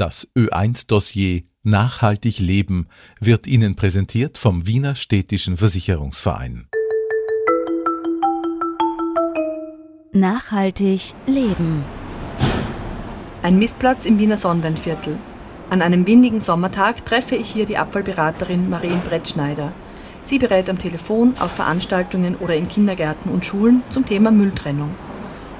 Das 0.00 0.26
Ö1-Dossier 0.34 1.42
Nachhaltig 1.62 2.38
Leben 2.38 2.88
wird 3.20 3.46
Ihnen 3.46 3.76
präsentiert 3.76 4.38
vom 4.38 4.66
Wiener 4.66 4.94
Städtischen 4.94 5.58
Versicherungsverein. 5.58 6.68
Nachhaltig 10.12 11.12
Leben. 11.26 11.84
Ein 13.42 13.58
Mistplatz 13.58 14.06
im 14.06 14.18
Wiener 14.18 14.38
Sonnenviertel. 14.38 15.18
An 15.68 15.82
einem 15.82 16.06
windigen 16.06 16.40
Sommertag 16.40 17.04
treffe 17.04 17.36
ich 17.36 17.50
hier 17.50 17.66
die 17.66 17.76
Abfallberaterin 17.76 18.70
Marien 18.70 19.02
Brettschneider. 19.02 19.70
Sie 20.24 20.38
berät 20.38 20.70
am 20.70 20.78
Telefon, 20.78 21.34
auf 21.40 21.50
Veranstaltungen 21.50 22.36
oder 22.36 22.56
in 22.56 22.70
Kindergärten 22.70 23.30
und 23.30 23.44
Schulen 23.44 23.82
zum 23.90 24.06
Thema 24.06 24.30
Mülltrennung. 24.30 24.94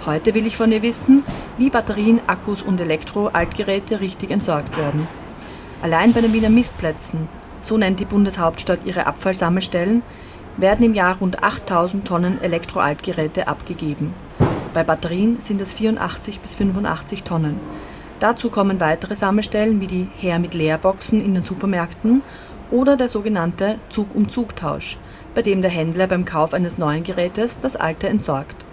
Heute 0.07 0.35
will 0.35 0.47
ich 0.47 0.57
von 0.57 0.73
ihr 0.73 0.81
wissen, 0.81 1.25
wie 1.59 1.69
Batterien, 1.69 2.21
Akkus 2.27 2.63
und 2.63 2.81
Elektro-Altgeräte 2.81 4.01
richtig 4.01 4.31
entsorgt 4.31 4.79
werden. 4.79 5.07
Allein 5.83 6.15
bei 6.15 6.23
den 6.23 6.33
Wiener 6.33 6.49
Mistplätzen, 6.49 7.29
so 7.61 7.77
nennt 7.77 8.01
die 8.01 8.07
Bundeshauptstadt 8.07 8.81
ihre 8.87 9.07
Abfallsammelstellen, 9.07 10.03
werden 10.57 10.87
im 10.87 10.95
Jahr 10.95 11.19
rund 11.19 11.43
8000 11.43 12.07
Tonnen 12.07 12.41
Elektro-Altgeräte 12.43 13.47
abgegeben. 13.47 14.15
Bei 14.73 14.85
Batterien 14.85 15.39
sind 15.43 15.61
es 15.61 15.75
84 15.75 16.41
bis 16.41 16.55
85 16.55 17.23
Tonnen. 17.23 17.61
Dazu 18.21 18.49
kommen 18.49 18.81
weitere 18.81 19.17
Sammelstellen 19.17 19.83
wie 19.83 19.87
die 19.87 20.09
Her 20.17 20.39
mit 20.39 20.55
Leerboxen 20.55 21.23
in 21.23 21.35
den 21.35 21.43
Supermärkten 21.43 22.23
oder 22.71 22.97
der 22.97 23.11
sogenannte 23.11 23.77
Zug-um-Zug-Tausch, 23.91 24.97
bei 25.35 25.43
dem 25.43 25.61
der 25.61 25.71
Händler 25.71 26.07
beim 26.07 26.25
Kauf 26.25 26.55
eines 26.55 26.79
neuen 26.79 27.05
Gerätes 27.05 27.59
das 27.61 27.77
alte 27.77 28.09
entsorgt. 28.09 28.65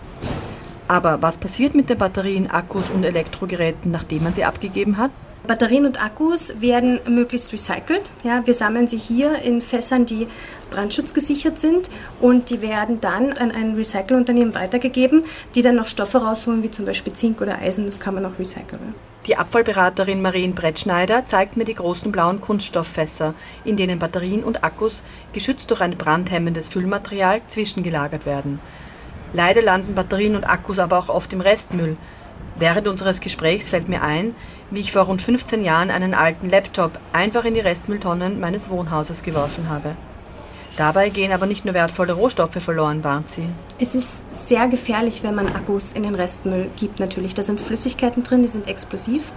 Aber 0.88 1.22
was 1.22 1.38
passiert 1.38 1.76
mit 1.76 1.90
den 1.90 1.98
Batterien, 1.98 2.50
Akkus 2.50 2.90
und 2.90 3.04
Elektrogeräten, 3.04 3.92
nachdem 3.92 4.24
man 4.24 4.34
sie 4.34 4.46
abgegeben 4.46 4.98
hat? 4.98 5.12
Batterien 5.46 5.86
und 5.86 6.04
Akkus 6.04 6.60
werden 6.60 7.00
möglichst 7.08 7.54
recycelt. 7.54 8.12
Ja, 8.24 8.46
wir 8.46 8.54
sammeln 8.54 8.88
sie 8.88 8.98
hier 8.98 9.42
in 9.42 9.62
Fässern, 9.62 10.06
die 10.06 10.28
brandschutzgesichert 10.72 11.60
sind 11.60 11.90
und 12.20 12.50
die 12.50 12.62
werden 12.62 13.00
dann 13.00 13.32
an 13.34 13.52
ein 13.52 13.76
Recyclunternehmen 13.76 14.54
weitergegeben, 14.56 15.24
die 15.56 15.62
dann 15.62 15.76
noch 15.76 15.88
Stoffe 15.88 16.18
rausholen, 16.18 16.64
wie 16.64 16.72
zum 16.72 16.86
Beispiel 16.86 17.14
Zink 17.14 17.40
oder 17.40 17.60
Eisen, 17.60 17.86
das 17.86 18.02
kann 18.02 18.16
man 18.16 18.26
auch 18.26 18.38
recyceln. 18.38 18.94
Die 19.26 19.38
Abfallberaterin 19.38 20.22
Marien 20.22 20.54
Brettschneider 20.54 21.26
zeigt 21.28 21.56
mir 21.56 21.66
die 21.66 21.76
großen 21.76 22.12
blauen 22.12 22.42
Kunststofffässer, 22.42 23.34
in 23.64 23.78
denen 23.78 24.00
Batterien 24.00 24.44
und 24.44 24.64
Akkus, 24.64 25.02
geschützt 25.32 25.72
durch 25.72 25.82
ein 25.82 25.98
brandhemmendes 25.98 26.70
Füllmaterial, 26.70 27.42
zwischengelagert 27.48 28.26
werden. 28.26 28.60
Leider 29.34 29.62
landen 29.62 29.96
Batterien 29.96 30.36
und 30.36 30.46
Akkus 30.46 30.80
aber 30.80 30.98
auch 30.98 31.10
oft 31.10 31.34
im 31.34 31.42
Restmüll. 31.42 31.98
Während 32.56 32.88
unseres 32.88 33.22
Gesprächs 33.22 33.70
fällt 33.70 33.88
mir 33.88 34.02
ein, 34.02 34.34
wie 34.72 34.80
ich 34.80 34.92
vor 34.92 35.04
rund 35.04 35.22
15 35.22 35.64
Jahren 35.64 35.92
einen 35.92 36.14
alten 36.14 36.50
Laptop 36.50 37.00
einfach 37.14 37.46
in 37.46 37.54
die 37.54 37.60
Restmülltonnen 37.60 38.40
meines 38.40 38.70
Wohnhauses 38.70 39.22
geworfen 39.22 39.70
habe. 39.70 39.96
Dabei 40.78 41.10
gehen 41.10 41.32
aber 41.32 41.48
nicht 41.48 41.66
nur 41.66 41.74
wertvolle 41.74 42.14
Rohstoffe 42.14 42.64
verloren, 42.64 43.04
warnt 43.04 43.28
sie. 43.30 43.50
Es 43.80 43.96
ist 43.96 44.22
sehr 44.32 44.68
gefährlich, 44.68 45.24
wenn 45.24 45.34
man 45.34 45.48
Akkus 45.48 45.92
in 45.92 46.04
den 46.04 46.14
Restmüll 46.14 46.70
gibt 46.78 47.00
natürlich. 47.00 47.34
Da 47.34 47.42
sind 47.42 47.60
Flüssigkeiten 47.60 48.22
drin, 48.22 48.44
die 48.44 48.48
sind 48.48 48.68
explosiv. 48.68 49.34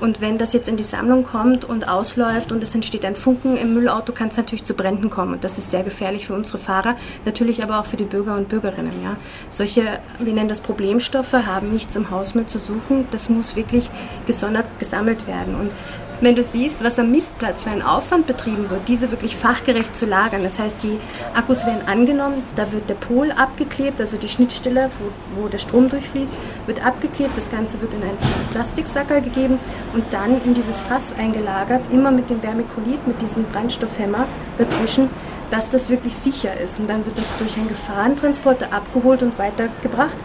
Und 0.00 0.20
wenn 0.20 0.38
das 0.38 0.52
jetzt 0.52 0.68
in 0.68 0.76
die 0.76 0.84
Sammlung 0.84 1.24
kommt 1.24 1.64
und 1.64 1.88
ausläuft 1.88 2.52
und 2.52 2.62
es 2.62 2.74
entsteht 2.74 3.04
ein 3.04 3.16
Funken 3.16 3.56
im 3.56 3.74
Müllauto, 3.74 4.12
kann 4.12 4.28
es 4.28 4.36
natürlich 4.36 4.64
zu 4.64 4.74
Bränden 4.74 5.10
kommen. 5.10 5.34
Und 5.34 5.44
das 5.44 5.58
ist 5.58 5.70
sehr 5.70 5.82
gefährlich 5.82 6.26
für 6.26 6.34
unsere 6.34 6.58
Fahrer, 6.58 6.96
natürlich 7.24 7.62
aber 7.62 7.80
auch 7.80 7.86
für 7.86 7.96
die 7.96 8.04
Bürger 8.04 8.36
und 8.36 8.48
Bürgerinnen. 8.48 9.02
Ja. 9.02 9.16
Solche, 9.50 9.82
wir 10.18 10.32
nennen 10.32 10.48
das 10.48 10.60
Problemstoffe, 10.60 11.32
haben 11.32 11.72
nichts 11.72 11.96
im 11.96 12.10
Hausmüll 12.10 12.46
zu 12.46 12.58
suchen. 12.58 13.08
Das 13.10 13.28
muss 13.28 13.56
wirklich 13.56 13.90
gesondert 14.26 14.66
gesammelt 14.78 15.26
werden. 15.26 15.54
Und 15.54 15.72
wenn 16.20 16.34
du 16.34 16.42
siehst, 16.42 16.82
was 16.84 16.98
am 16.98 17.10
Mistplatz 17.10 17.62
für 17.62 17.70
ein 17.70 17.82
Aufwand 17.82 18.26
betrieben 18.26 18.70
wird, 18.70 18.88
diese 18.88 19.10
wirklich 19.10 19.36
fachgerecht 19.36 19.96
zu 19.96 20.06
lagern. 20.06 20.42
Das 20.42 20.58
heißt, 20.58 20.82
die 20.82 20.98
Akkus 21.34 21.66
werden 21.66 21.86
angenommen, 21.86 22.42
da 22.56 22.70
wird 22.72 22.88
der 22.88 22.94
Pol 22.94 23.32
abgeklebt, 23.32 24.00
also 24.00 24.16
die 24.16 24.28
Schnittstelle, 24.28 24.90
wo, 24.98 25.42
wo 25.42 25.48
der 25.48 25.58
Strom 25.58 25.88
durchfließt, 25.88 26.32
wird 26.66 26.84
abgeklebt. 26.84 27.36
Das 27.36 27.50
Ganze 27.50 27.80
wird 27.80 27.94
in 27.94 28.02
einen 28.02 28.18
Plastiksackerl 28.52 29.22
gegeben 29.22 29.58
und 29.92 30.12
dann 30.12 30.42
in 30.44 30.54
dieses 30.54 30.80
Fass 30.80 31.14
eingelagert, 31.18 31.92
immer 31.92 32.10
mit 32.10 32.30
dem 32.30 32.40
Vermikulit, 32.40 33.06
mit 33.06 33.20
diesem 33.20 33.44
Brandstoffhemmer 33.44 34.26
dazwischen, 34.58 35.10
dass 35.50 35.70
das 35.70 35.88
wirklich 35.88 36.14
sicher 36.14 36.58
ist. 36.58 36.78
Und 36.80 36.88
dann 36.88 37.04
wird 37.04 37.18
das 37.18 37.36
durch 37.38 37.56
einen 37.56 37.68
Gefahrentransporter 37.68 38.72
abgeholt 38.72 39.22
und 39.22 39.38
weitergebracht. 39.38 40.16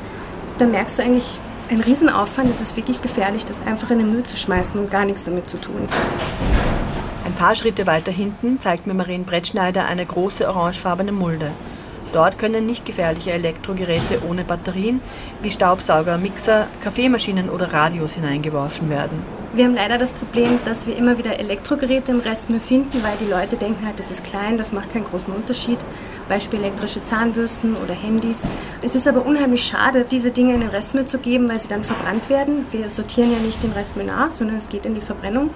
Da 0.57 0.65
merkst 0.65 0.99
du 0.99 1.03
eigentlich 1.03 1.39
ein 1.69 1.81
Riesenaufwand. 1.81 2.49
Es 2.49 2.61
ist 2.61 2.75
wirklich 2.75 3.01
gefährlich, 3.01 3.45
das 3.45 3.65
einfach 3.65 3.91
in 3.91 3.99
den 3.99 4.11
Müll 4.11 4.23
zu 4.23 4.37
schmeißen 4.37 4.79
und 4.79 4.89
gar 4.89 5.05
nichts 5.05 5.23
damit 5.23 5.47
zu 5.47 5.57
tun. 5.57 5.87
Ein 7.25 7.33
paar 7.33 7.55
Schritte 7.55 7.85
weiter 7.85 8.11
hinten 8.11 8.59
zeigt 8.59 8.87
mir 8.87 8.93
Marien 8.93 9.25
Brettschneider 9.25 9.85
eine 9.85 10.05
große 10.05 10.47
orangefarbene 10.47 11.11
Mulde. 11.11 11.51
Dort 12.11 12.39
können 12.39 12.65
nicht 12.65 12.85
gefährliche 12.85 13.31
Elektrogeräte 13.31 14.21
ohne 14.27 14.43
Batterien 14.43 15.01
wie 15.41 15.51
Staubsauger, 15.51 16.17
Mixer, 16.17 16.67
Kaffeemaschinen 16.83 17.49
oder 17.49 17.71
Radios 17.71 18.13
hineingeworfen 18.13 18.89
werden. 18.89 19.21
Wir 19.53 19.65
haben 19.65 19.75
leider 19.75 19.97
das 19.97 20.13
Problem, 20.13 20.59
dass 20.63 20.85
wir 20.85 20.95
immer 20.95 21.17
wieder 21.17 21.39
Elektrogeräte 21.39 22.11
im 22.11 22.19
Restmüll 22.19 22.59
finden, 22.59 23.01
weil 23.03 23.17
die 23.19 23.31
Leute 23.31 23.57
denken 23.57 23.83
halt, 23.85 23.99
das 23.99 24.11
ist 24.11 24.23
klein, 24.23 24.59
das 24.59 24.71
macht 24.71 24.93
keinen 24.93 25.05
großen 25.05 25.33
Unterschied. 25.33 25.79
Beispiel 26.27 26.59
elektrische 26.59 27.03
Zahnbürsten 27.03 27.75
oder 27.75 27.95
Handys. 27.95 28.43
Es 28.83 28.93
ist 28.93 29.07
aber 29.07 29.25
unheimlich 29.25 29.63
schade, 29.63 30.05
diese 30.09 30.29
Dinge 30.29 30.53
in 30.53 30.61
den 30.61 30.69
Restmüll 30.69 31.05
zu 31.05 31.17
geben, 31.17 31.49
weil 31.49 31.59
sie 31.59 31.67
dann 31.67 31.83
verbrannt 31.83 32.29
werden. 32.29 32.67
Wir 32.71 32.89
sortieren 32.89 33.31
ja 33.31 33.39
nicht 33.39 33.63
den 33.63 33.71
Restmüll 33.71 34.05
nach, 34.05 34.31
sondern 34.31 34.57
es 34.57 34.69
geht 34.69 34.85
in 34.85 34.93
die 34.93 35.01
Verbrennung, 35.01 35.49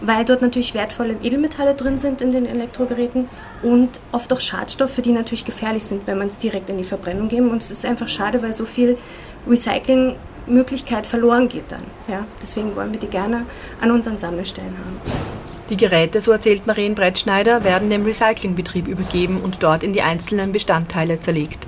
weil 0.00 0.24
dort 0.24 0.42
natürlich 0.42 0.74
wertvolle 0.74 1.16
Edelmetalle 1.22 1.74
drin 1.74 1.98
sind 1.98 2.20
in 2.20 2.32
den 2.32 2.46
Elektrogeräten 2.46 3.28
und 3.62 4.00
oft 4.12 4.32
auch 4.32 4.40
Schadstoffe, 4.40 5.00
die 5.02 5.12
natürlich 5.12 5.44
gefährlich 5.44 5.84
sind, 5.84 6.06
wenn 6.06 6.18
man 6.18 6.28
es 6.28 6.38
direkt 6.38 6.70
in 6.70 6.78
die 6.78 6.84
Verbrennung 6.84 7.28
geben. 7.28 7.50
Und 7.50 7.62
es 7.62 7.70
ist 7.70 7.84
einfach 7.84 8.08
schade, 8.08 8.42
weil 8.42 8.52
so 8.52 8.64
viel 8.64 8.96
Recycling 9.48 10.14
Möglichkeit 10.46 11.06
verloren 11.06 11.48
geht 11.48 11.70
dann. 11.70 11.82
Ja? 12.08 12.24
Deswegen 12.40 12.74
wollen 12.76 12.92
wir 12.92 13.00
die 13.00 13.08
gerne 13.08 13.44
an 13.80 13.90
unseren 13.90 14.18
Sammelstellen 14.18 14.76
haben. 14.78 15.00
Die 15.70 15.76
Geräte, 15.76 16.22
so 16.22 16.32
erzählt 16.32 16.66
Marien 16.66 16.94
Brettschneider, 16.94 17.62
werden 17.62 17.90
dem 17.90 18.04
Recyclingbetrieb 18.04 18.88
übergeben 18.88 19.40
und 19.42 19.62
dort 19.62 19.82
in 19.82 19.92
die 19.92 20.00
einzelnen 20.00 20.52
Bestandteile 20.52 21.20
zerlegt. 21.20 21.66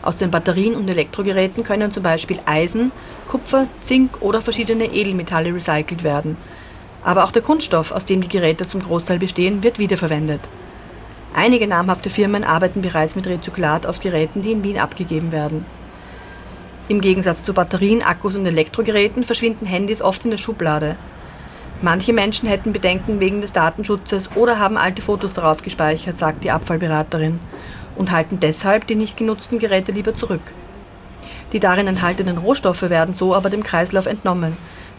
Aus 0.00 0.16
den 0.16 0.30
Batterien 0.30 0.74
und 0.74 0.88
Elektrogeräten 0.88 1.64
können 1.64 1.92
zum 1.92 2.02
Beispiel 2.02 2.38
Eisen, 2.46 2.92
Kupfer, 3.28 3.66
Zink 3.82 4.22
oder 4.22 4.40
verschiedene 4.42 4.86
Edelmetalle 4.86 5.54
recycelt 5.54 6.04
werden. 6.04 6.36
Aber 7.04 7.24
auch 7.24 7.30
der 7.30 7.42
Kunststoff, 7.42 7.92
aus 7.92 8.06
dem 8.06 8.22
die 8.22 8.28
Geräte 8.28 8.66
zum 8.66 8.82
Großteil 8.82 9.18
bestehen, 9.18 9.62
wird 9.62 9.78
wiederverwendet. 9.78 10.40
Einige 11.34 11.66
namhafte 11.66 12.10
Firmen 12.10 12.44
arbeiten 12.44 12.80
bereits 12.80 13.14
mit 13.14 13.26
Rezyklat 13.26 13.86
aus 13.86 14.00
Geräten, 14.00 14.40
die 14.40 14.52
in 14.52 14.64
Wien 14.64 14.78
abgegeben 14.78 15.30
werden. 15.30 15.66
Im 16.88 17.00
Gegensatz 17.00 17.44
zu 17.44 17.52
Batterien, 17.52 18.02
Akkus 18.02 18.36
und 18.36 18.46
Elektrogeräten 18.46 19.24
verschwinden 19.24 19.66
Handys 19.66 20.02
oft 20.02 20.24
in 20.24 20.30
der 20.30 20.38
Schublade. 20.38 20.96
Manche 21.82 22.12
Menschen 22.12 22.48
hätten 22.48 22.72
Bedenken 22.72 23.20
wegen 23.20 23.40
des 23.40 23.52
Datenschutzes 23.52 24.30
oder 24.36 24.58
haben 24.58 24.76
alte 24.78 25.02
Fotos 25.02 25.34
darauf 25.34 25.62
gespeichert, 25.62 26.16
sagt 26.16 26.44
die 26.44 26.50
Abfallberaterin, 26.50 27.40
und 27.96 28.10
halten 28.10 28.38
deshalb 28.40 28.86
die 28.86 28.94
nicht 28.94 29.16
genutzten 29.16 29.58
Geräte 29.58 29.92
lieber 29.92 30.14
zurück. 30.14 30.42
Die 31.52 31.60
darin 31.60 31.86
enthaltenen 31.86 32.38
Rohstoffe 32.38 32.82
werden 32.82 33.14
so 33.14 33.34
aber 33.34 33.50
dem 33.50 33.62
Kreislauf 33.62 34.06
entnommen. 34.06 34.56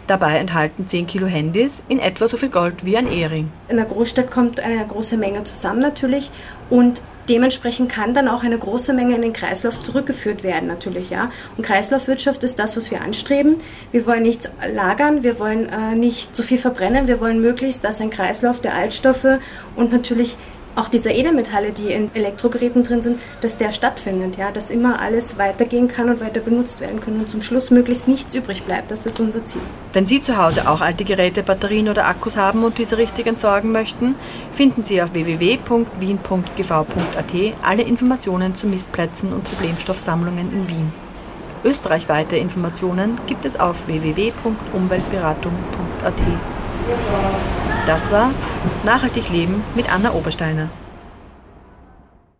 Dabei 0.07 0.37
enthalten 0.37 0.87
10 0.87 1.07
Kilo 1.07 1.27
Handys 1.27 1.83
in 1.87 1.99
etwa 1.99 2.27
so 2.27 2.37
viel 2.37 2.49
Gold 2.49 2.85
wie 2.85 2.97
ein 2.97 3.11
Ehering. 3.11 3.51
In 3.69 3.77
der 3.77 3.85
Großstadt 3.85 4.29
kommt 4.29 4.59
eine 4.59 4.85
große 4.85 5.17
Menge 5.17 5.43
zusammen 5.43 5.79
natürlich 5.79 6.31
und 6.69 7.01
Dementsprechend 7.27 7.91
kann 7.91 8.13
dann 8.13 8.27
auch 8.27 8.43
eine 8.43 8.57
große 8.57 8.93
Menge 8.93 9.15
in 9.15 9.23
den 9.23 9.33
Kreislauf 9.33 9.81
zurückgeführt 9.81 10.43
werden, 10.43 10.67
natürlich, 10.67 11.09
ja. 11.09 11.31
Und 11.57 11.65
Kreislaufwirtschaft 11.65 12.43
ist 12.43 12.59
das, 12.59 12.77
was 12.77 12.91
wir 12.91 13.01
anstreben. 13.01 13.57
Wir 13.91 14.05
wollen 14.05 14.21
nichts 14.21 14.47
lagern, 14.71 15.23
wir 15.23 15.39
wollen 15.39 15.67
äh, 15.67 15.95
nicht 15.95 16.35
zu 16.35 16.43
viel 16.43 16.59
verbrennen, 16.59 17.07
wir 17.07 17.19
wollen 17.19 17.41
möglichst, 17.41 17.83
dass 17.83 17.99
ein 17.99 18.11
Kreislauf 18.11 18.61
der 18.61 18.75
Altstoffe 18.75 19.39
und 19.75 19.91
natürlich 19.91 20.37
auch 20.75 20.89
diese 20.89 21.11
Edelmetalle, 21.11 21.71
die 21.71 21.91
in 21.91 22.11
Elektrogeräten 22.13 22.83
drin 22.83 23.01
sind, 23.01 23.19
dass 23.41 23.57
der 23.57 23.71
stattfindet, 23.71 24.37
ja, 24.37 24.51
dass 24.51 24.69
immer 24.69 24.99
alles 24.99 25.37
weitergehen 25.37 25.87
kann 25.87 26.09
und 26.09 26.19
weiter 26.21 26.41
benutzt 26.41 26.81
werden 26.81 26.99
kann 26.99 27.19
und 27.19 27.29
zum 27.29 27.41
Schluss 27.41 27.71
möglichst 27.71 28.07
nichts 28.07 28.35
übrig 28.35 28.63
bleibt. 28.63 28.91
Das 28.91 29.05
ist 29.05 29.19
unser 29.19 29.45
Ziel. 29.45 29.61
Wenn 29.93 30.05
Sie 30.05 30.21
zu 30.21 30.37
Hause 30.37 30.69
auch 30.69 30.81
alte 30.81 31.05
Geräte, 31.05 31.41
Batterien 31.43 31.89
oder 31.89 32.07
Akkus 32.07 32.37
haben 32.37 32.63
und 32.63 32.77
diese 32.77 32.97
richtig 32.97 33.27
entsorgen 33.27 33.71
möchten, 33.71 34.15
finden 34.53 34.83
Sie 34.83 35.01
auf 35.01 35.13
www.wien.gv.at 35.13 37.33
alle 37.63 37.83
Informationen 37.83 38.55
zu 38.55 38.67
Mistplätzen 38.67 39.33
und 39.33 39.43
Problemstoffsammlungen 39.43 40.51
in 40.51 40.67
Wien. 40.67 40.93
Österreichweite 41.63 42.35
Informationen 42.37 43.17
gibt 43.25 43.45
es 43.45 43.59
auf 43.59 43.87
www.umweltberatung.at. 43.87 46.21
Das 47.85 48.11
war 48.11 48.31
Nachhaltig 48.83 49.29
Leben 49.29 49.63
mit 49.75 49.91
Anna 49.91 50.13
Obersteiner. 50.13 50.69